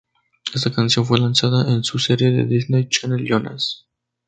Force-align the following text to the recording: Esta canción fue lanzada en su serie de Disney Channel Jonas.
Esta 0.55 0.71
canción 0.71 1.05
fue 1.05 1.19
lanzada 1.19 1.71
en 1.71 1.83
su 1.83 1.99
serie 1.99 2.31
de 2.31 2.45
Disney 2.45 2.89
Channel 2.89 3.23
Jonas. 3.23 3.87